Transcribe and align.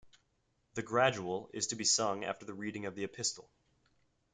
The 0.73 0.81
Gradual 0.81 1.51
is 1.53 1.67
to 1.67 1.75
be 1.75 1.83
sung 1.83 2.23
after 2.23 2.43
the 2.43 2.55
reading 2.55 2.87
of 2.87 2.95
the 2.95 3.03
Epistle. 3.03 3.47